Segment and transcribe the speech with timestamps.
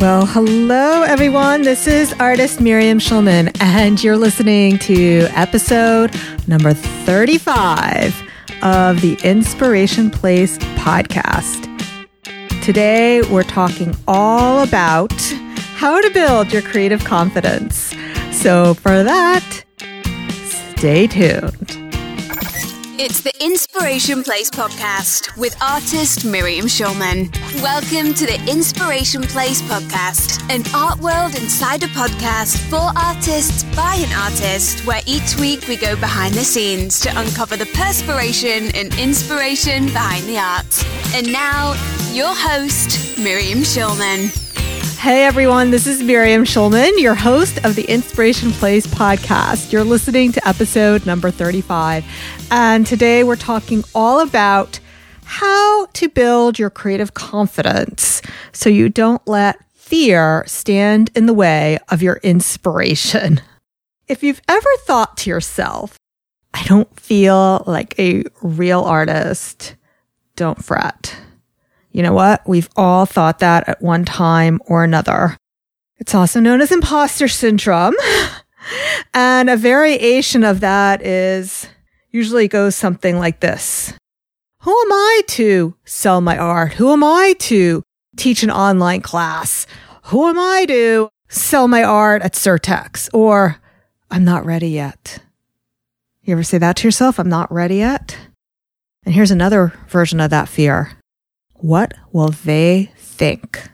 [0.00, 1.60] Well, hello, everyone.
[1.60, 6.10] This is artist Miriam Schulman, and you're listening to episode
[6.46, 8.14] number 35
[8.62, 11.66] of the Inspiration Place podcast.
[12.62, 15.12] Today, we're talking all about
[15.74, 17.94] how to build your creative confidence.
[18.32, 19.64] So, for that,
[20.78, 21.79] stay tuned.
[23.02, 27.34] It's the Inspiration Place podcast with artist Miriam Schulman.
[27.62, 34.12] Welcome to the Inspiration Place podcast, an art world insider podcast for artists by an
[34.12, 39.86] artist, where each week we go behind the scenes to uncover the perspiration and inspiration
[39.86, 40.84] behind the art.
[41.14, 41.72] And now,
[42.12, 44.36] your host, Miriam Schulman.
[44.98, 49.72] Hey everyone, this is Miriam Schulman, your host of the Inspiration Place podcast.
[49.72, 52.04] You're listening to episode number 35.
[52.52, 54.80] And today we're talking all about
[55.24, 58.20] how to build your creative confidence
[58.52, 63.40] so you don't let fear stand in the way of your inspiration.
[64.08, 65.96] If you've ever thought to yourself,
[66.52, 69.76] I don't feel like a real artist,
[70.34, 71.16] don't fret.
[71.92, 72.42] You know what?
[72.48, 75.36] We've all thought that at one time or another.
[75.98, 77.94] It's also known as imposter syndrome.
[79.14, 81.68] and a variation of that is
[82.10, 83.92] usually goes something like this.
[84.60, 86.74] Who am I to sell my art?
[86.74, 87.82] Who am I to
[88.16, 89.66] teach an online class?
[90.04, 93.08] Who am I to sell my art at Surtex?
[93.14, 93.60] Or
[94.10, 95.20] I'm not ready yet.
[96.22, 97.18] You ever say that to yourself?
[97.18, 98.18] I'm not ready yet.
[99.04, 100.92] And here's another version of that fear.
[101.54, 103.70] What will they think?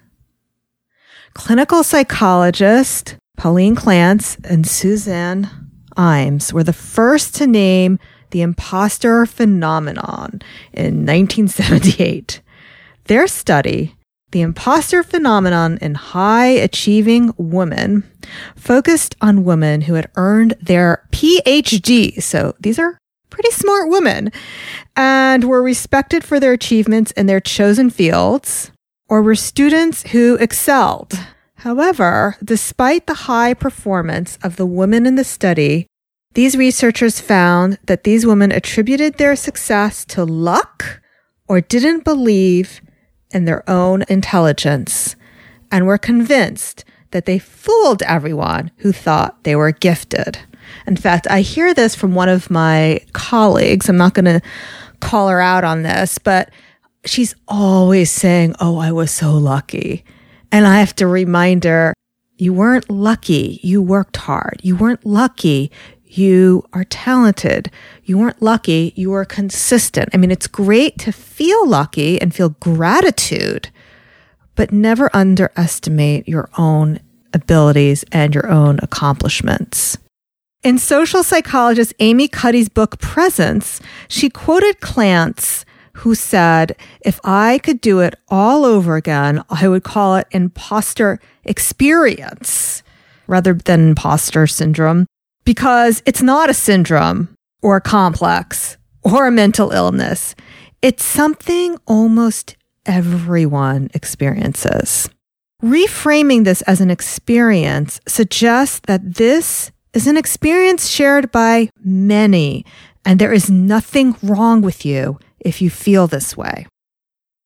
[1.35, 5.51] Clinical psychologist Pauline Clance and Suzanne
[5.97, 7.99] Imes were the first to name
[8.31, 12.41] the imposter phenomenon in 1978.
[13.05, 13.95] Their study,
[14.33, 18.03] The Imposter Phenomenon in High Achieving Women,
[18.57, 22.21] focused on women who had earned their PhD.
[22.23, 22.99] So these are
[23.31, 24.33] pretty smart women
[24.97, 28.73] and were respected for their achievements in their chosen fields
[29.09, 31.15] or were students who excelled.
[31.57, 35.87] However, despite the high performance of the women in the study,
[36.37, 41.01] these researchers found that these women attributed their success to luck
[41.49, 42.83] or didn't believe
[43.31, 45.17] in their own intelligence
[45.73, 50.39] and were convinced that they fooled everyone who thought they were gifted.
[50.87, 53.89] In fact, I hear this from one of my colleagues.
[53.89, 54.43] I'm not going to
[55.01, 56.51] call her out on this, but
[57.07, 60.05] she's always saying, Oh, I was so lucky.
[60.53, 61.95] And I have to remind her,
[62.39, 63.61] you weren't lucky.
[63.63, 64.61] You worked hard.
[64.63, 65.71] You weren't lucky.
[66.07, 67.71] You are talented.
[68.05, 68.93] You weren't lucky.
[68.97, 70.11] You were consistent.
[70.15, 73.71] I mean, it's great to feel lucky and feel gratitude,
[74.55, 77.01] but never underestimate your own
[77.35, 79.99] abilities and your own accomplishments.
[80.63, 87.81] In social psychologist Amy Cuddy's book Presence, she quoted Clance, who said, If I could
[87.81, 92.83] do it all over again, I would call it imposter experience
[93.27, 95.07] rather than imposter syndrome
[95.47, 100.35] because it's not a syndrome or a complex or a mental illness.
[100.83, 105.09] It's something almost everyone experiences.
[105.63, 112.67] Reframing this as an experience suggests that this is an experience shared by many,
[113.07, 116.67] and there is nothing wrong with you if you feel this way.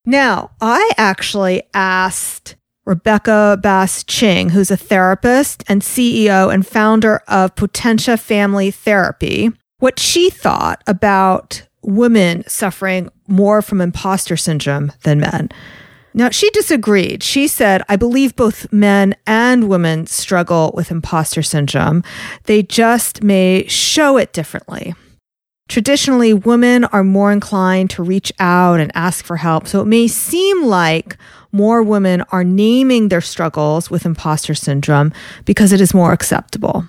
[0.04, 7.54] Now, I actually asked Rebecca Bass Ching, who's a therapist and CEO and founder of
[7.54, 15.48] Potentia Family Therapy, what she thought about women suffering more from imposter syndrome than men.
[16.12, 17.22] Now, she disagreed.
[17.22, 22.02] She said, I believe both men and women struggle with imposter syndrome.
[22.44, 24.94] They just may show it differently.
[25.70, 29.68] Traditionally, women are more inclined to reach out and ask for help.
[29.68, 31.16] So it may seem like
[31.52, 35.12] more women are naming their struggles with imposter syndrome
[35.44, 36.88] because it is more acceptable.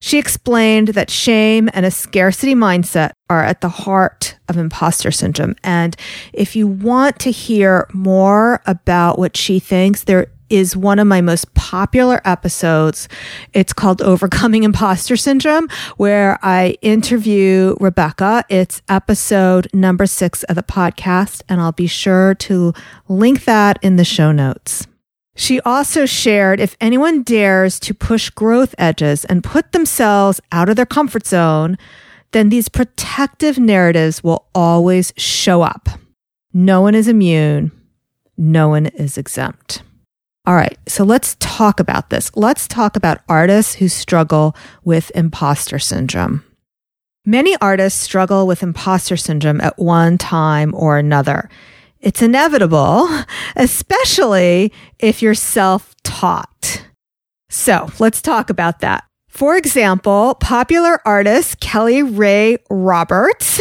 [0.00, 5.54] She explained that shame and a scarcity mindset are at the heart of imposter syndrome.
[5.62, 5.94] And
[6.32, 11.22] if you want to hear more about what she thinks, there is one of my
[11.22, 13.08] most popular episodes.
[13.54, 15.66] It's called Overcoming Imposter Syndrome,
[15.96, 18.44] where I interview Rebecca.
[18.50, 22.74] It's episode number six of the podcast, and I'll be sure to
[23.08, 24.86] link that in the show notes.
[25.34, 30.76] She also shared if anyone dares to push growth edges and put themselves out of
[30.76, 31.78] their comfort zone,
[32.32, 35.88] then these protective narratives will always show up.
[36.52, 37.72] No one is immune.
[38.36, 39.82] No one is exempt.
[40.44, 42.32] All right, so let's talk about this.
[42.34, 46.42] Let's talk about artists who struggle with imposter syndrome.
[47.24, 51.48] Many artists struggle with imposter syndrome at one time or another.
[52.00, 53.08] It's inevitable,
[53.56, 56.88] especially if you're self taught.
[57.48, 59.04] So let's talk about that.
[59.32, 63.60] For example, popular artist Kelly Rae Roberts,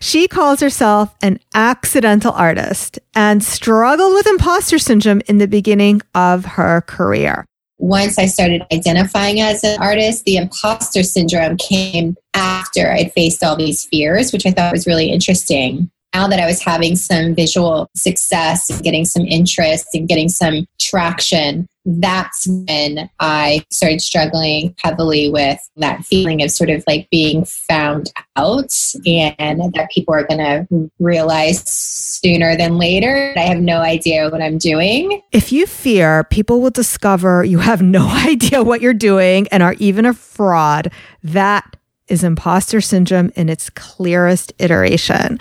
[0.00, 6.44] she calls herself an accidental artist and struggled with imposter syndrome in the beginning of
[6.44, 7.44] her career
[7.80, 13.56] once I started identifying as an artist, the imposter syndrome came after I'd faced all
[13.56, 15.90] these fears, which I thought was really interesting.
[16.14, 21.66] Now that I was having some visual success getting some interest and getting some traction,
[21.98, 28.12] that's when I started struggling heavily with that feeling of sort of like being found
[28.36, 28.72] out
[29.06, 33.32] and that people are going to realize sooner than later.
[33.34, 35.22] That I have no idea what I'm doing.
[35.32, 39.74] If you fear people will discover you have no idea what you're doing and are
[39.78, 40.92] even a fraud,
[41.22, 41.76] that
[42.10, 45.38] is imposter syndrome in its clearest iteration.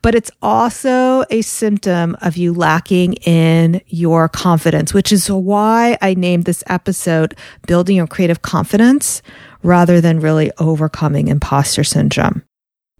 [0.00, 6.14] But it's also a symptom of you lacking in your confidence, which is why I
[6.14, 7.34] named this episode
[7.66, 9.22] Building Your Creative Confidence
[9.62, 12.42] rather than really overcoming imposter syndrome.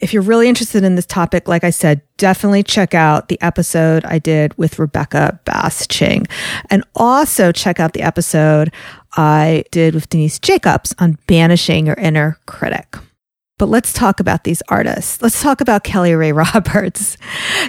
[0.03, 4.05] If you're really interested in this topic, like I said, definitely check out the episode
[4.05, 6.27] I did with Rebecca Bass Ching.
[6.71, 8.73] And also check out the episode
[9.17, 12.97] I did with Denise Jacobs on banishing your inner critic.
[13.59, 15.23] But let's talk about these artists.
[15.23, 17.17] Let's talk about Kelly Rae Roberts.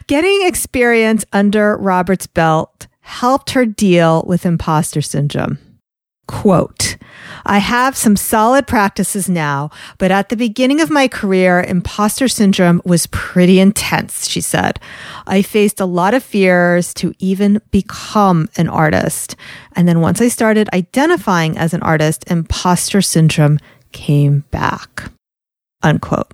[0.07, 5.59] Getting experience under Roberts' belt helped her deal with imposter syndrome.
[6.25, 6.95] Quote,
[7.45, 12.81] I have some solid practices now, but at the beginning of my career, imposter syndrome
[12.85, 14.80] was pretty intense, she said.
[15.27, 19.35] I faced a lot of fears to even become an artist.
[19.75, 23.59] And then once I started identifying as an artist, imposter syndrome
[23.91, 25.12] came back
[25.83, 26.31] unquote.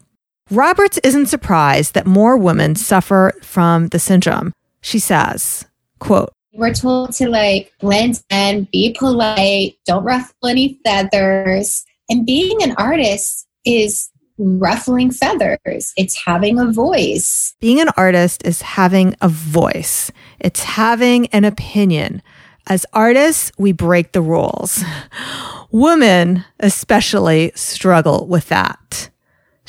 [0.51, 4.53] Roberts isn't surprised that more women suffer from the syndrome.
[4.81, 5.65] She says,
[5.99, 11.85] quote, we're told to like blend in, be polite, don't ruffle any feathers.
[12.09, 14.09] And being an artist is
[14.39, 15.93] ruffling feathers.
[15.95, 17.55] It's having a voice.
[17.59, 20.11] Being an artist is having a voice.
[20.39, 22.23] It's having an opinion.
[22.67, 24.83] As artists, we break the rules.
[25.71, 29.09] Women especially struggle with that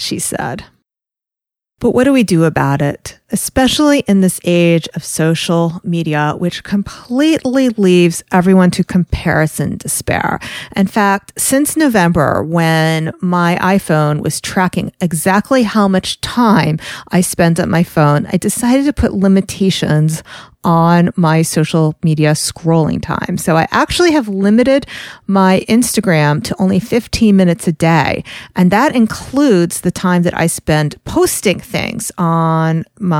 [0.00, 0.64] she said.
[1.78, 6.64] But what do we do about it, especially in this age of social media, which
[6.64, 10.38] completely leaves everyone to comparison despair?
[10.76, 16.78] In fact, since November, when my iPhone was tracking exactly how much time
[17.08, 20.22] I spent on my phone, I decided to put limitations
[20.62, 23.38] on my social media scrolling time.
[23.38, 24.86] So I actually have limited
[25.26, 28.22] my Instagram to only 15 minutes a day.
[28.56, 33.19] And that includes the time that I spend posting things on my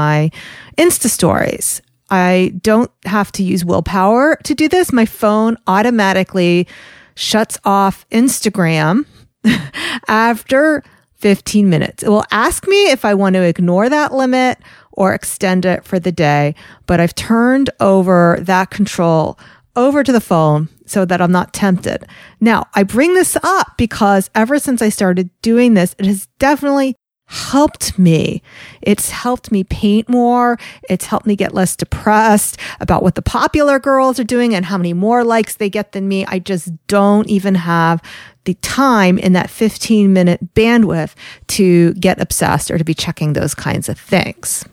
[0.79, 1.82] Insta stories.
[2.11, 4.93] I don't have to use willpower to do this.
[4.93, 6.67] My phone automatically
[7.14, 9.06] shuts off Instagram
[10.08, 10.82] after
[11.14, 12.02] 15 minutes.
[12.02, 14.58] It will ask me if I want to ignore that limit
[14.93, 16.55] or extend it for the day.
[16.87, 19.38] But I've turned over that control
[19.77, 22.06] over to the phone so that I'm not tempted.
[22.41, 26.96] Now, I bring this up because ever since I started doing this, it has definitely
[27.31, 28.43] helped me.
[28.82, 30.58] It's helped me paint more.
[30.89, 34.77] It's helped me get less depressed about what the popular girls are doing and how
[34.77, 36.27] many more likes they get than me.
[36.27, 38.03] I just don't even have
[38.44, 41.15] the time in that 15 minute bandwidth
[41.49, 44.65] to get obsessed or to be checking those kinds of things.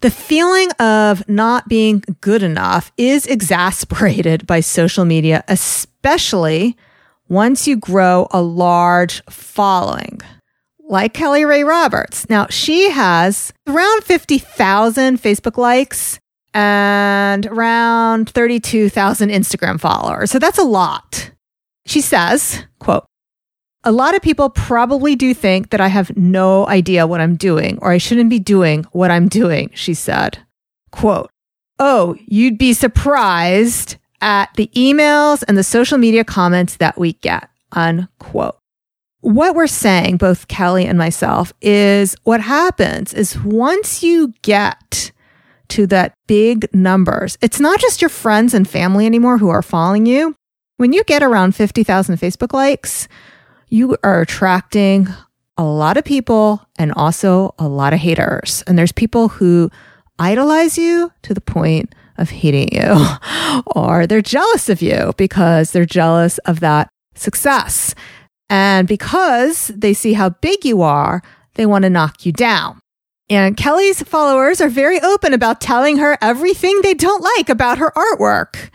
[0.00, 6.76] The feeling of not being good enough is exasperated by social media, especially
[7.28, 10.20] once you grow a large following,
[10.92, 12.28] like Kelly Rae Roberts.
[12.28, 16.20] Now, she has around 50,000 Facebook likes
[16.52, 20.30] and around 32,000 Instagram followers.
[20.30, 21.30] So that's a lot.
[21.86, 23.06] She says, quote,
[23.84, 27.78] a lot of people probably do think that I have no idea what I'm doing
[27.80, 30.38] or I shouldn't be doing what I'm doing, she said.
[30.92, 31.30] Quote,
[31.78, 37.48] Oh, you'd be surprised at the emails and the social media comments that we get,
[37.72, 38.61] unquote.
[39.22, 45.12] What we're saying, both Kelly and myself, is what happens is once you get
[45.68, 50.06] to that big numbers, it's not just your friends and family anymore who are following
[50.06, 50.34] you.
[50.76, 53.06] When you get around 50,000 Facebook likes,
[53.68, 55.06] you are attracting
[55.56, 58.64] a lot of people and also a lot of haters.
[58.66, 59.70] And there's people who
[60.18, 63.06] idolize you to the point of hating you,
[63.66, 67.94] or they're jealous of you because they're jealous of that success.
[68.48, 71.22] And because they see how big you are,
[71.54, 72.80] they want to knock you down.
[73.30, 77.90] And Kelly's followers are very open about telling her everything they don't like about her
[77.96, 78.70] artwork.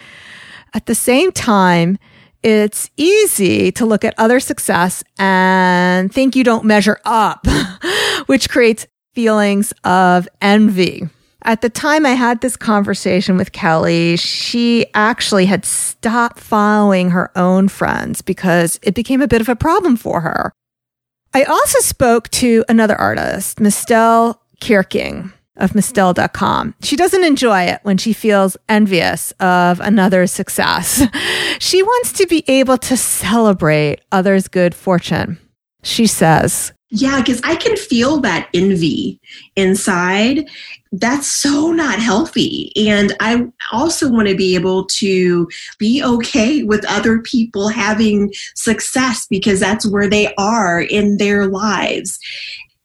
[0.74, 1.98] At the same time,
[2.44, 7.46] it's easy to look at other success and think you don't measure up,
[8.28, 11.10] which creates feelings of envy.
[11.44, 17.32] At the time I had this conversation with Kelly, she actually had stopped following her
[17.38, 20.52] own friends because it became a bit of a problem for her.
[21.34, 26.76] I also spoke to another artist, Mystele Kirkeeng of Mystele.com.
[26.82, 31.04] She doesn't enjoy it when she feels envious of another's success.
[31.60, 35.38] she wants to be able to celebrate others' good fortune.
[35.84, 39.20] She says, yeah, because I can feel that envy
[39.56, 40.48] inside.
[40.92, 42.72] That's so not healthy.
[42.88, 49.28] And I also want to be able to be okay with other people having success
[49.30, 52.20] because that's where they are in their lives.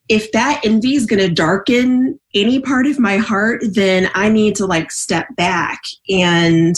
[0.09, 4.57] If that envy is going to darken any part of my heart, then I need
[4.57, 6.75] to like step back and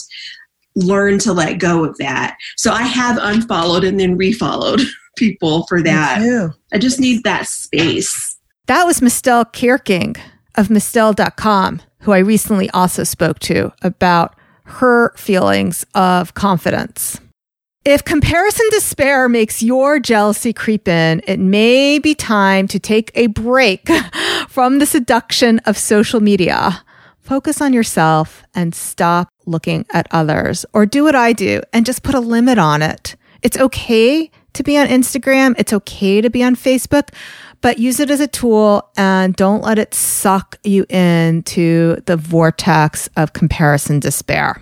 [0.76, 2.36] learn to let go of that.
[2.56, 4.82] So I have unfollowed and then refollowed.
[5.16, 6.20] people for that.
[6.72, 8.38] I just need that space.
[8.66, 10.18] That was Mystele Kirkeeng
[10.56, 17.20] of Mystele.com, who I recently also spoke to about her feelings of confidence.
[17.84, 23.26] If comparison despair makes your jealousy creep in, it may be time to take a
[23.26, 23.86] break
[24.48, 26.82] from the seduction of social media.
[27.20, 32.02] Focus on yourself and stop looking at others, or do what I do and just
[32.02, 33.16] put a limit on it.
[33.42, 35.54] It's okay to be on Instagram.
[35.58, 37.10] It's okay to be on Facebook,
[37.64, 43.08] but use it as a tool and don't let it suck you into the vortex
[43.16, 44.60] of comparison despair.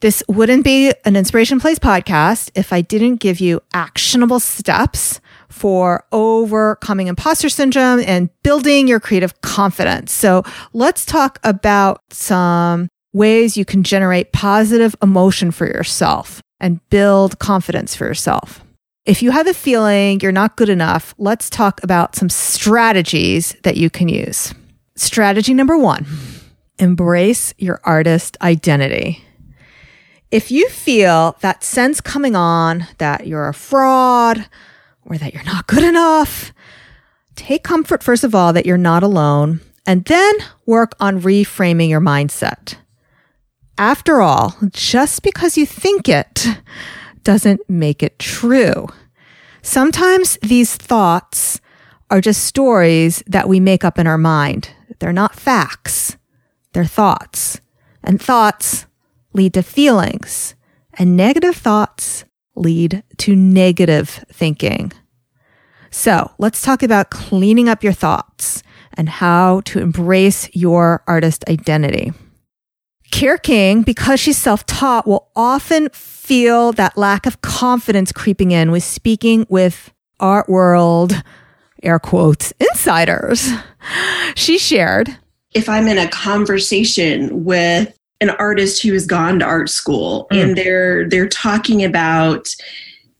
[0.00, 6.04] This wouldn't be an Inspiration Place podcast if I didn't give you actionable steps for
[6.12, 10.12] overcoming imposter syndrome and building your creative confidence.
[10.12, 10.42] So
[10.74, 17.94] let's talk about some ways you can generate positive emotion for yourself and build confidence
[17.94, 18.62] for yourself.
[19.10, 23.76] If you have a feeling you're not good enough, let's talk about some strategies that
[23.76, 24.54] you can use.
[24.94, 26.06] Strategy number one
[26.78, 29.24] embrace your artist identity.
[30.30, 34.46] If you feel that sense coming on that you're a fraud
[35.04, 36.52] or that you're not good enough,
[37.34, 40.34] take comfort, first of all, that you're not alone, and then
[40.66, 42.76] work on reframing your mindset.
[43.76, 46.46] After all, just because you think it
[47.24, 48.86] doesn't make it true.
[49.62, 51.60] Sometimes these thoughts
[52.10, 54.70] are just stories that we make up in our mind.
[54.98, 56.16] They're not facts.
[56.72, 57.60] They're thoughts.
[58.02, 58.86] And thoughts
[59.32, 60.54] lead to feelings.
[60.94, 62.24] And negative thoughts
[62.56, 64.92] lead to negative thinking.
[65.90, 68.62] So let's talk about cleaning up your thoughts
[68.94, 72.12] and how to embrace your artist identity.
[73.10, 78.84] Kirkeeng, because she's self taught, will often feel that lack of confidence creeping in with
[78.84, 81.22] speaking with art world,
[81.82, 83.50] air quotes, insiders.
[84.36, 85.16] She shared
[85.54, 90.42] If I'm in a conversation with an artist who has gone to art school mm.
[90.42, 92.48] and they're they're talking about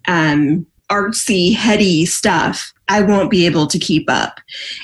[0.07, 4.41] um, artsy, heady stuff, I won't be able to keep up.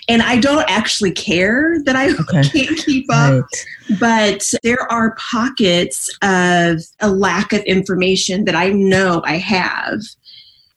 [0.08, 2.48] And I don't actually care that I okay.
[2.48, 3.98] can't keep up, right.
[3.98, 10.00] but there are pockets of a lack of information that I know I have,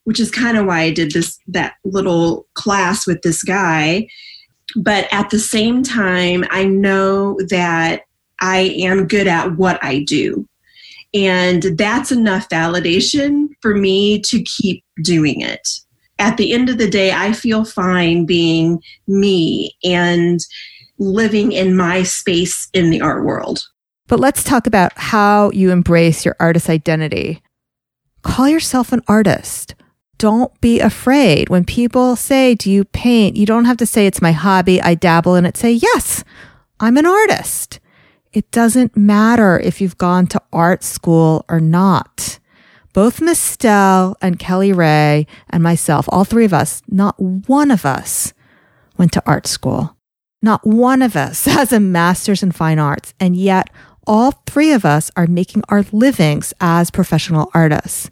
[0.06, 4.08] which is kind of why I did this that little class with this guy.
[4.76, 8.04] But at the same time, I know that
[8.42, 10.48] I am good at what I do.
[11.14, 15.68] And that's enough validation for me to keep doing it
[16.20, 20.40] at the end of the day, I feel fine being me and
[21.00, 23.66] living in my space in the art world.
[24.08, 27.42] But let's talk about how you embrace your artist identity.
[28.22, 29.76] Call yourself an artist.
[30.18, 31.48] Don't be afraid.
[31.48, 33.38] When people say, Do you paint?
[33.38, 34.82] You don't have to say, It's my hobby.
[34.82, 35.56] I dabble in it.
[35.56, 36.24] Say, Yes,
[36.80, 37.80] I'm an artist.
[38.34, 42.39] It doesn't matter if you've gone to art school or not
[43.00, 48.34] both Mystele and Kelly Rae and myself, all three of us, not one of us
[48.98, 49.96] went to art school.
[50.42, 53.14] Not one of us has a master's in fine arts.
[53.18, 53.70] And yet
[54.06, 58.10] all three of us are making our livings as professional artists.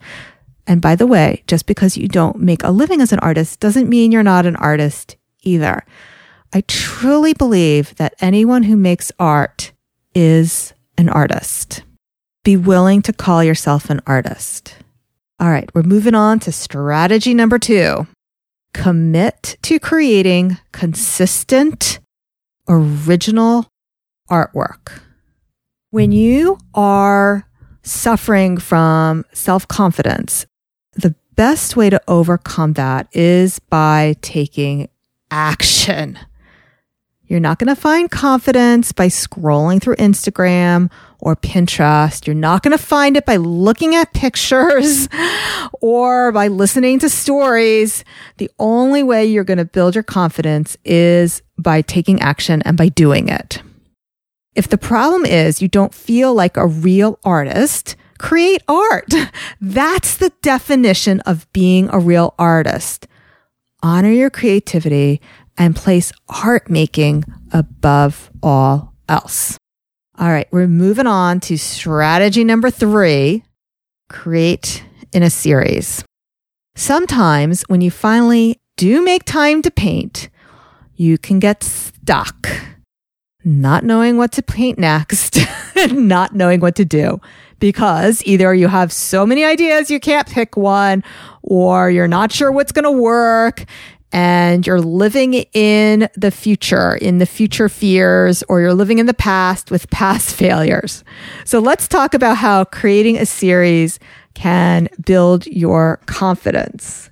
[0.65, 3.89] And by the way, just because you don't make a living as an artist doesn't
[3.89, 5.83] mean you're not an artist either.
[6.53, 9.73] I truly believe that anyone who makes art
[10.15, 11.83] is an artist.
[12.47, 14.77] Be willing to call yourself an artist.
[15.37, 18.07] All right, we're moving on to strategy number two
[18.73, 21.99] commit to creating consistent,
[22.69, 23.69] original
[24.31, 25.01] artwork.
[25.89, 27.45] When you are
[27.83, 30.45] suffering from self confidence,
[30.93, 34.87] the best way to overcome that is by taking
[35.29, 36.17] action.
[37.25, 40.89] You're not going to find confidence by scrolling through Instagram
[41.19, 42.25] or Pinterest.
[42.25, 45.07] You're not going to find it by looking at pictures
[45.81, 48.03] or by listening to stories.
[48.37, 52.89] The only way you're going to build your confidence is by taking action and by
[52.89, 53.61] doing it.
[54.55, 59.13] If the problem is you don't feel like a real artist, create art.
[59.61, 63.07] That's the definition of being a real artist.
[63.83, 65.21] Honor your creativity
[65.57, 66.11] and place
[66.43, 69.57] art making above all else.
[70.19, 73.43] All right, we're moving on to strategy number three
[74.09, 74.83] create
[75.13, 76.03] in a series.
[76.75, 80.29] Sometimes when you finally do make time to paint,
[80.95, 82.49] you can get stuck
[83.43, 85.39] not knowing what to paint next
[85.91, 87.21] not knowing what to do
[87.59, 91.03] because either you have so many ideas you can't pick one
[91.43, 93.65] or you're not sure what's going to work
[94.11, 99.13] and you're living in the future, in the future fears, or you're living in the
[99.13, 101.03] past with past failures.
[101.45, 103.99] So let's talk about how creating a series
[104.33, 107.09] can build your confidence.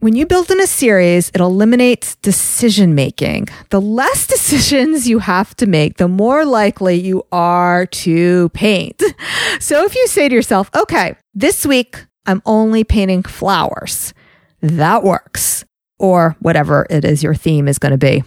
[0.00, 3.48] When you build in a series, it eliminates decision making.
[3.70, 9.02] The less decisions you have to make, the more likely you are to paint.
[9.60, 14.12] So if you say to yourself, okay, this week I'm only painting flowers,
[14.60, 15.64] that works
[15.98, 18.22] or whatever it is your theme is going to be.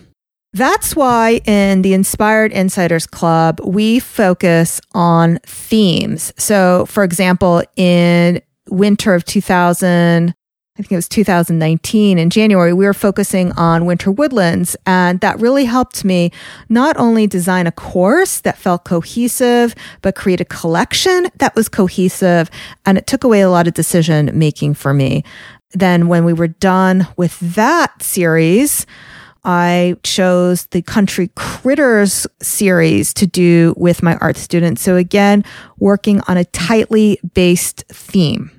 [0.53, 6.33] That's why in the Inspired Insiders Club, we focus on themes.
[6.37, 10.33] So, for example, in winter of 2000,
[10.77, 14.75] I think it was 2019 in January, we were focusing on winter woodlands.
[14.85, 16.31] And that really helped me
[16.69, 22.51] not only design a course that felt cohesive, but create a collection that was cohesive.
[22.85, 25.23] And it took away a lot of decision making for me
[25.71, 28.85] then when we were done with that series,
[29.43, 34.81] I chose the Country Critters series to do with my art students.
[34.81, 35.43] So again,
[35.79, 38.51] working on a tightly based theme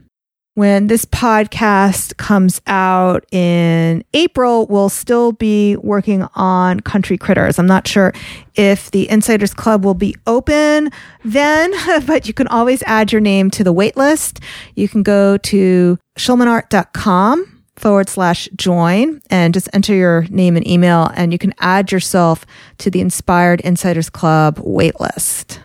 [0.58, 7.60] when this podcast comes out in April, we'll still be working on Country Critters.
[7.60, 8.12] I'm not sure
[8.56, 10.90] if the Insiders Club will be open
[11.24, 11.72] then,
[12.06, 14.42] but you can always add your name to the waitlist.
[14.74, 21.12] You can go to schulmanart.com forward slash join and just enter your name and email,
[21.14, 22.44] and you can add yourself
[22.78, 25.60] to the Inspired Insiders Club waitlist.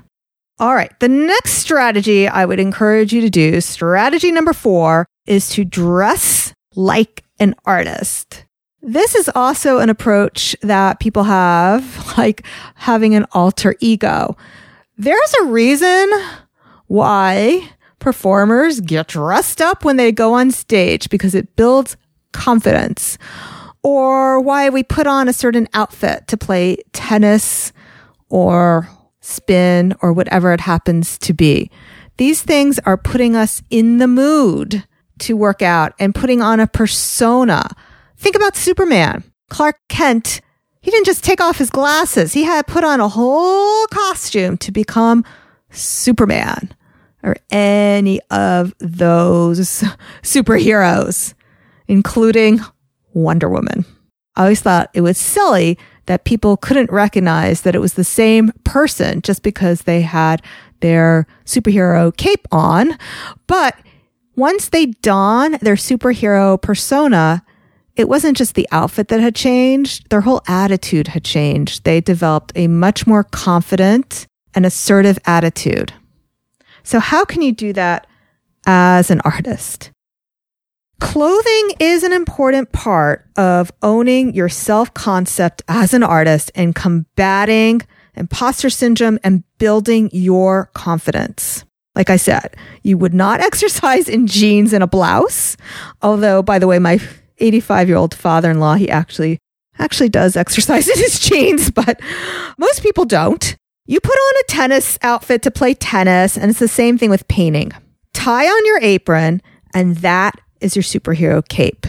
[0.59, 0.97] All right.
[0.99, 6.53] The next strategy I would encourage you to do, strategy number four, is to dress
[6.75, 8.45] like an artist.
[8.81, 14.37] This is also an approach that people have, like having an alter ego.
[14.97, 16.09] There's a reason
[16.87, 21.97] why performers get dressed up when they go on stage because it builds
[22.33, 23.17] confidence.
[23.81, 27.73] Or why we put on a certain outfit to play tennis
[28.29, 28.87] or
[29.23, 31.71] spin, or whatever it happens to be.
[32.17, 34.83] These things are putting us in the mood
[35.19, 37.69] to work out and putting on a persona.
[38.17, 39.23] Think about Superman.
[39.49, 40.41] Clark Kent,
[40.81, 42.33] he didn't just take off his glasses.
[42.33, 45.23] He had put on a whole costume to become
[45.71, 46.75] Superman
[47.23, 49.83] or any of those
[50.21, 51.33] superheroes,
[51.87, 52.59] including
[53.13, 53.85] Wonder Woman.
[54.35, 58.51] I always thought it was silly that people couldn't recognize that it was the same
[58.63, 60.41] person just because they had
[60.81, 62.97] their superhero cape on.
[63.47, 63.75] But
[64.35, 67.43] once they don their superhero persona,
[67.95, 71.83] it wasn't just the outfit that had changed, their whole attitude had changed.
[71.83, 75.93] They developed a much more confident and assertive attitude.
[76.83, 78.07] So, how can you do that
[78.65, 79.91] as an artist?
[81.03, 87.81] Clothing is an important part of owning your self concept as an artist and combating
[88.15, 91.65] imposter syndrome and building your confidence.
[91.93, 95.57] Like I said, you would not exercise in jeans and a blouse.
[96.01, 96.99] Although, by the way, my
[97.37, 99.39] 85 year old father in law, he actually
[99.77, 101.99] actually does exercise in his jeans, but
[102.57, 103.57] most people don't.
[103.85, 107.27] You put on a tennis outfit to play tennis, and it's the same thing with
[107.27, 107.73] painting.
[108.13, 109.41] Tie on your apron,
[109.73, 111.85] and that is your superhero cape.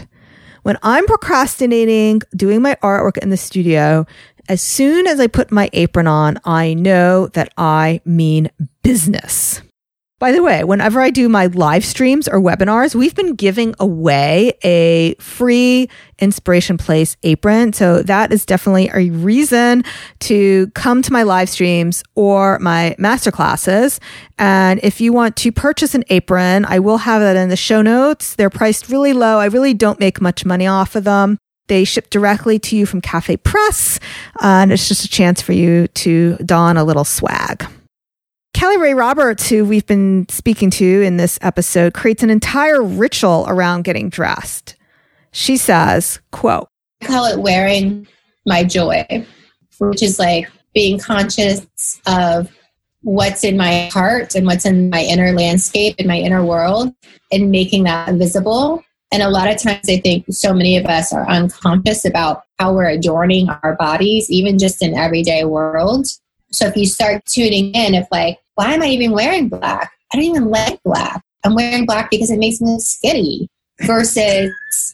[0.63, 4.05] When I'm procrastinating doing my artwork in the studio
[4.47, 8.51] As soon as I put my apron on, I know that I mean
[8.83, 9.61] business.
[10.17, 14.53] By the way, whenever I do my live streams or webinars, we've been giving away
[14.63, 17.73] a free Inspiration Place apron.
[17.73, 19.83] So that is definitely a reason
[20.21, 23.99] to come to my live streams or my masterclasses.
[24.39, 27.81] And if you want to purchase an apron, I will have that in the show
[27.81, 28.35] notes.
[28.35, 29.39] They're priced really low.
[29.39, 31.37] I really don't make much money off of them.
[31.67, 33.99] They ship directly to you from Cafe Press,
[34.39, 37.65] and it's just a chance for you to don a little swag.
[38.55, 43.43] Kelly Rae Roberts, who we've been speaking to in this episode, creates an entire ritual
[43.49, 44.77] around getting dressed.
[45.33, 46.69] She says, quote,
[47.01, 48.07] I call it wearing
[48.45, 49.25] my joy,
[49.79, 52.49] which is like being conscious of
[53.01, 56.93] what's in my heart and what's in my inner landscape, in my inner world,
[57.33, 58.81] and making that visible.
[59.11, 62.73] And a lot of times, I think so many of us are unconscious about how
[62.73, 66.07] we're adorning our bodies, even just in everyday world.
[66.51, 69.91] So if you start tuning in, if like, why am I even wearing black?
[70.11, 71.23] I don't even like black.
[71.43, 73.49] I'm wearing black because it makes me look skinny.
[73.81, 74.49] Versus,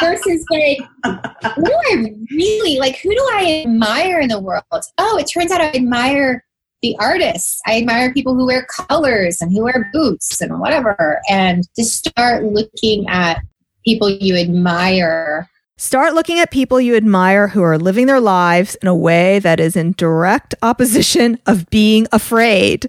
[0.00, 2.98] versus like, who do I really like?
[2.98, 4.62] Who do I admire in the world?
[4.96, 6.44] Oh, it turns out I admire
[6.82, 7.60] the artists.
[7.66, 11.20] I admire people who wear colors and who wear boots and whatever.
[11.28, 13.42] And to start looking at
[13.84, 18.88] people you admire Start looking at people you admire who are living their lives in
[18.88, 22.86] a way that is in direct opposition of being afraid.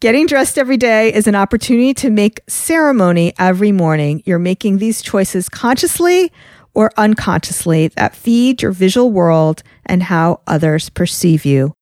[0.00, 4.22] Getting dressed every day is an opportunity to make ceremony every morning.
[4.24, 6.30] You're making these choices consciously
[6.72, 11.74] or unconsciously that feed your visual world and how others perceive you.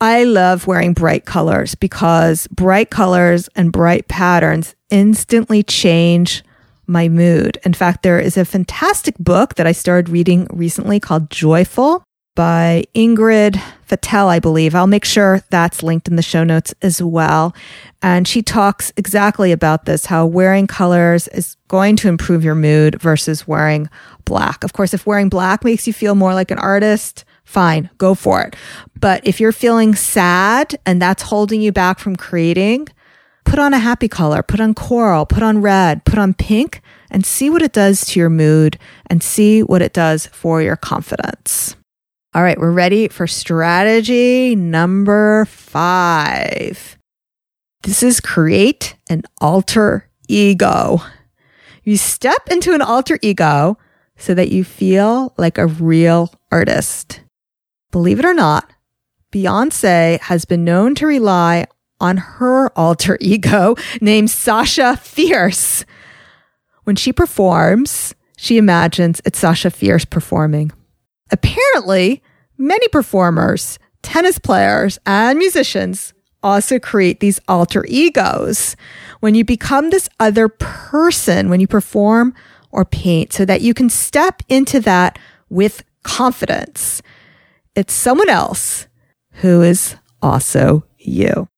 [0.00, 6.44] I love wearing bright colors because bright colors and bright patterns instantly change
[6.86, 7.58] my mood.
[7.64, 12.04] In fact, there is a fantastic book that I started reading recently called Joyful
[12.36, 14.74] by Ingrid Fetell, I believe.
[14.74, 17.54] I'll make sure that's linked in the show notes as well.
[18.02, 23.00] And she talks exactly about this how wearing colors is going to improve your mood
[23.00, 23.88] versus wearing
[24.24, 24.62] black.
[24.62, 28.42] Of course, if wearing black makes you feel more like an artist, fine, go for
[28.42, 28.54] it.
[29.00, 32.88] But if you're feeling sad and that's holding you back from creating,
[33.46, 37.24] put on a happy color, put on coral, put on red, put on pink, and
[37.24, 41.76] see what it does to your mood and see what it does for your confidence.
[42.34, 46.98] All right, we're ready for strategy number five.
[47.82, 51.00] This is create an alter ego.
[51.84, 53.78] You step into an alter ego
[54.18, 57.20] so that you feel like a real artist.
[57.92, 58.70] Believe it or not,
[59.32, 61.66] Beyonce has been known to rely
[62.00, 65.84] on her alter ego named Sasha Fierce.
[66.84, 70.72] When she performs, she imagines it's Sasha Fierce performing.
[71.30, 72.22] Apparently,
[72.56, 78.76] many performers, tennis players, and musicians also create these alter egos
[79.20, 82.34] when you become this other person when you perform
[82.70, 87.02] or paint so that you can step into that with confidence.
[87.74, 88.86] It's someone else
[89.40, 91.48] who is also you.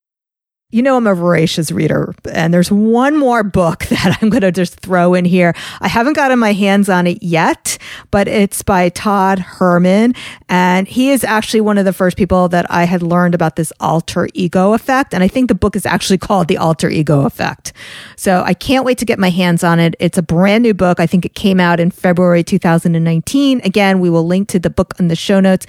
[0.71, 4.53] You know, I'm a voracious reader, and there's one more book that I'm going to
[4.53, 5.55] just throw in here.
[5.81, 7.79] I haven't gotten my hands on it yet,
[8.11, 10.15] but it's by Todd Herman.
[10.51, 13.73] And he is actually one of the first people that I had learned about this
[13.81, 15.15] alter ego effect.
[15.15, 17.73] And I think the book is actually called The Alter Ego Effect.
[18.17, 19.97] So I can't wait to get my hands on it.
[19.99, 21.01] It's a brand new book.
[21.01, 23.63] I think it came out in February 2019.
[23.65, 25.67] Again, we will link to the book in the show notes.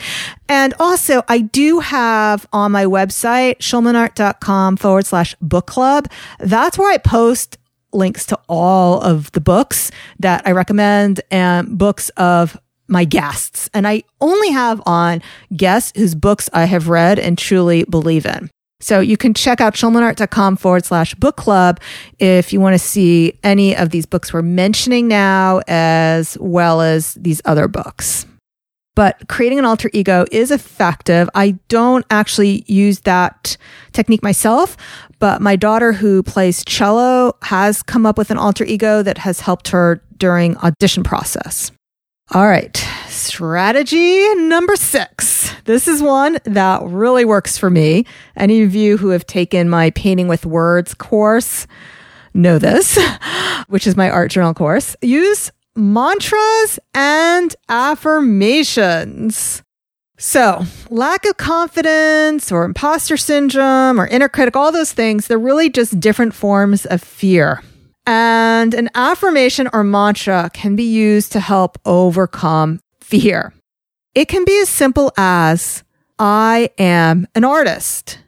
[0.50, 6.10] And also, I do have on my website, schulmanart.com forward slash book club.
[6.40, 7.60] That's where I post
[7.94, 13.70] links to all of the books that I recommend and books of my guests.
[13.72, 15.22] And I only have on
[15.56, 18.50] guests whose books I have read and truly believe in.
[18.80, 21.80] So you can check out schulmanart.com forward slash book club
[22.18, 27.14] if you want to see any of these books we're mentioning now, as well as
[27.14, 28.26] these other books
[28.96, 31.30] but creating an alter ego is effective.
[31.36, 33.56] I don't actually use that
[33.94, 34.76] technique myself,
[35.20, 39.40] but my daughter who plays cello has come up with an alter ego that has
[39.40, 41.72] helped her during audition process.
[42.32, 42.76] All right.
[43.08, 45.52] Strategy number six.
[45.66, 48.06] This is one that really works for me.
[48.36, 51.66] Any of you who have taken my painting with words course
[52.36, 53.00] know this,
[53.68, 54.96] which is my art journal course.
[55.02, 59.64] Use mantras and affirmations.
[60.18, 65.70] So, lack of confidence or imposter syndrome or inner critic, all those things, they're really
[65.70, 67.64] just different forms of fear.
[68.06, 73.54] And an affirmation or mantra can be used to help overcome fear.
[74.14, 75.84] It can be as simple as
[76.18, 78.20] I am an artist.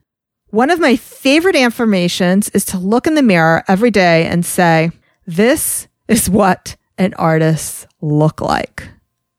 [0.51, 4.91] One of my favorite affirmations is to look in the mirror every day and say,
[5.25, 8.87] This is what an artist look like.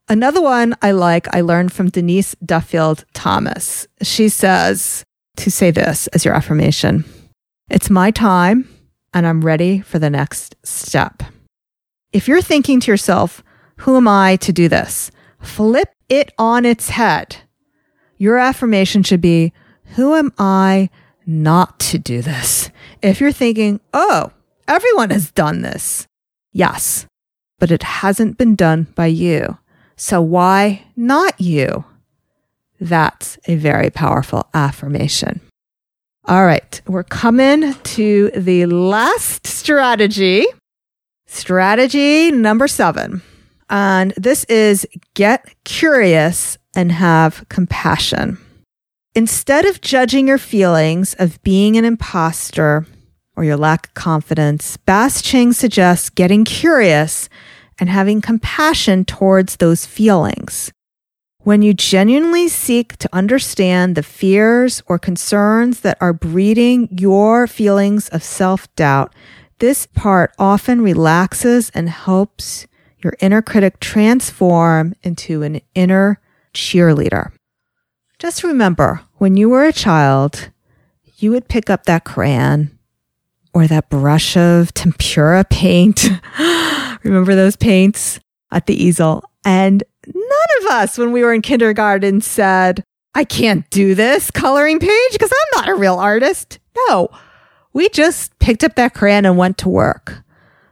[0.09, 3.87] Another one I like, I learned from Denise Duffield Thomas.
[4.01, 5.05] She says
[5.37, 7.05] to say this as your affirmation
[7.69, 8.67] It's my time
[9.13, 11.23] and I'm ready for the next step.
[12.11, 13.41] If you're thinking to yourself,
[13.77, 15.09] Who am I to do this?
[15.39, 17.37] Flip it on its head.
[18.17, 19.53] Your affirmation should be,
[19.95, 20.89] Who am I
[21.25, 22.71] not to do this?
[23.01, 24.31] If you're thinking, Oh,
[24.67, 26.07] everyone has done this.
[26.51, 27.07] Yes,
[27.63, 29.57] but it hasn't been done by you.
[29.95, 31.85] So why not you?
[32.81, 35.39] That's a very powerful affirmation.
[36.25, 40.45] All right, we're coming to the last strategy.
[41.25, 43.21] Strategy number seven.
[43.69, 48.39] And this is get curious and have compassion.
[49.15, 52.85] Instead of judging your feelings of being an imposter
[53.35, 57.29] or your lack of confidence, Bass Ching suggests getting curious
[57.79, 60.71] and having compassion towards those feelings.
[61.39, 68.07] When you genuinely seek to understand the fears or concerns that are breeding your feelings
[68.09, 69.13] of self doubt,
[69.59, 72.65] this part often relaxes and helps
[73.03, 76.21] your inner critic transform into an inner
[76.53, 77.31] cheerleader.
[78.19, 80.49] Just remember when you were a child,
[81.17, 82.72] you would pick up that crayon
[83.53, 86.09] or that brush of tempera paint.
[87.03, 88.19] remember those paints
[88.51, 89.23] at the easel?
[89.45, 92.83] And none of us, when we were in kindergarten, said,
[93.15, 96.59] I can't do this coloring page because I'm not a real artist.
[96.87, 97.09] No,
[97.73, 100.23] we just picked up that crayon and went to work.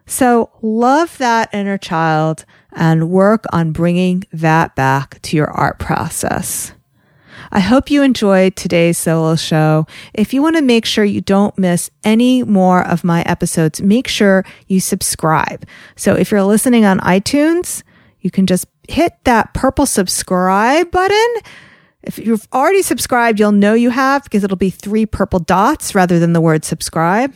[0.05, 6.73] So love that inner child and work on bringing that back to your art process.
[7.53, 9.85] I hope you enjoyed today's solo show.
[10.13, 14.07] If you want to make sure you don't miss any more of my episodes, make
[14.07, 15.65] sure you subscribe.
[15.97, 17.83] So if you're listening on iTunes,
[18.21, 21.35] you can just hit that purple subscribe button.
[22.03, 26.19] If you've already subscribed, you'll know you have because it'll be three purple dots rather
[26.19, 27.33] than the word subscribe.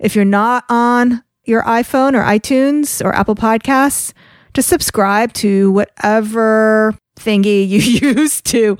[0.00, 4.12] If you're not on your iPhone or iTunes or Apple Podcasts,
[4.54, 8.78] just subscribe to whatever thingy you use to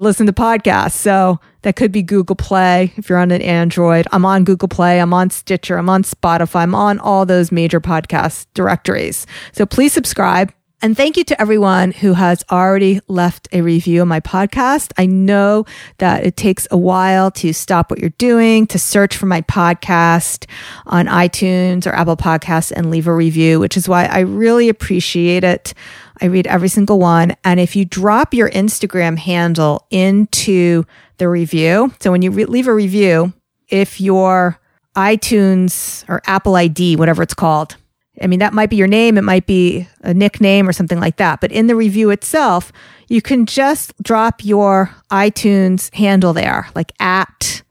[0.00, 0.92] listen to podcasts.
[0.92, 4.06] So that could be Google Play if you're on an Android.
[4.12, 7.80] I'm on Google Play, I'm on Stitcher, I'm on Spotify, I'm on all those major
[7.80, 9.26] podcast directories.
[9.52, 10.52] So please subscribe.
[10.80, 14.92] And thank you to everyone who has already left a review on my podcast.
[14.96, 15.64] I know
[15.98, 20.48] that it takes a while to stop what you're doing, to search for my podcast
[20.86, 25.42] on iTunes or Apple Podcasts and leave a review, which is why I really appreciate
[25.42, 25.74] it.
[26.20, 27.36] I read every single one.
[27.44, 30.84] And if you drop your Instagram handle into
[31.18, 33.32] the review, so when you re- leave a review,
[33.68, 34.58] if your
[34.96, 37.76] iTunes or Apple ID, whatever it's called,
[38.20, 41.16] I mean, that might be your name, it might be a nickname or something like
[41.16, 41.40] that.
[41.40, 42.72] But in the review itself,
[43.08, 47.62] you can just drop your iTunes handle there, like at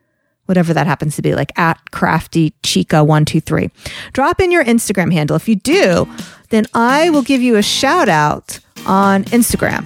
[0.47, 3.69] whatever that happens to be, like at crafty chica one two three.
[4.13, 5.36] Drop in your Instagram handle.
[5.36, 6.07] If you do,
[6.49, 9.86] then I will give you a shout out on Instagram.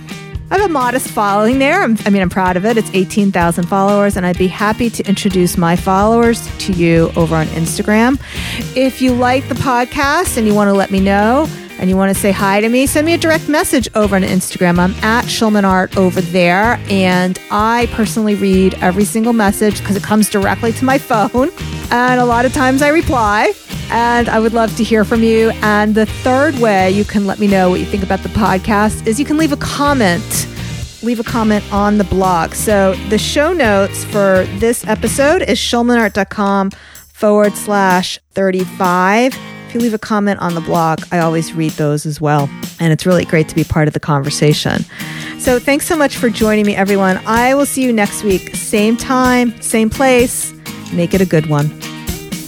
[0.51, 1.81] I have a modest following there.
[1.81, 2.75] I'm, i mean, I'm proud of it.
[2.75, 7.45] It's 18,000 followers, and I'd be happy to introduce my followers to you over on
[7.47, 8.19] Instagram.
[8.75, 11.47] If you like the podcast and you want to let me know,
[11.81, 14.21] and you want to say hi to me, send me a direct message over on
[14.21, 14.77] Instagram.
[14.77, 16.79] I'm at Schulman Art over there.
[16.89, 21.49] And I personally read every single message because it comes directly to my phone.
[21.89, 23.53] And a lot of times I reply
[23.89, 25.49] and I would love to hear from you.
[25.63, 29.07] And the third way you can let me know what you think about the podcast
[29.07, 30.47] is you can leave a comment.
[31.01, 32.53] Leave a comment on the blog.
[32.53, 36.69] So the show notes for this episode is schulmanart.com
[37.11, 39.35] forward slash 35.
[39.71, 42.49] If you leave a comment on the blog, I always read those as well.
[42.81, 44.83] And it's really great to be part of the conversation.
[45.39, 47.21] So thanks so much for joining me, everyone.
[47.25, 50.51] I will see you next week, same time, same place.
[50.91, 51.69] Make it a good one.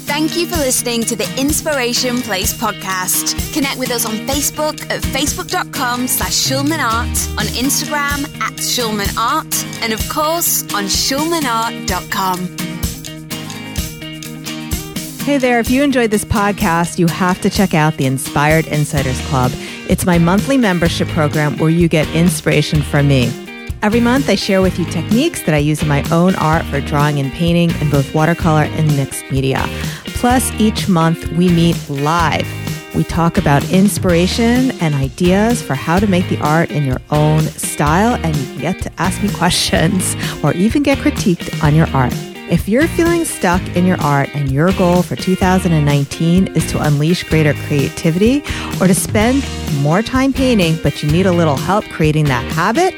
[0.03, 3.53] Thank you for listening to the Inspiration Place podcast.
[3.53, 10.09] Connect with us on Facebook at facebook.com slash schulmanart, on Instagram at schulmanart, and of
[10.09, 12.83] course on schulmanart.com.
[15.23, 19.25] Hey there, if you enjoyed this podcast, you have to check out the Inspired Insiders
[19.27, 19.53] Club.
[19.88, 23.31] It's my monthly membership program where you get inspiration from me.
[23.81, 26.81] Every month, I share with you techniques that I use in my own art for
[26.81, 29.63] drawing and painting in both watercolor and mixed media.
[30.07, 32.45] Plus, each month we meet live
[32.93, 37.43] We talk about inspiration and ideas for how to make the art in your own
[37.43, 42.13] style, and you get to ask me questions or even get critiqued on your art.
[42.54, 47.24] If you're feeling stuck in your art and your goal for 2019 is to unleash
[47.24, 48.44] greater creativity
[48.80, 49.44] or to spend
[49.82, 52.96] more time painting, but you need a little help creating that habit,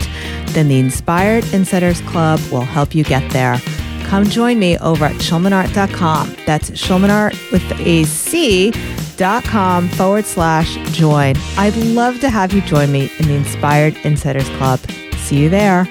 [0.47, 3.57] then the Inspired Insiders Club will help you get there.
[4.03, 6.35] Come join me over at schulmanart.com.
[6.45, 8.73] That's schulmanart with a C
[9.15, 11.35] dot com forward slash join.
[11.55, 14.81] I'd love to have you join me in the Inspired Insiders Club.
[15.15, 15.87] See you there.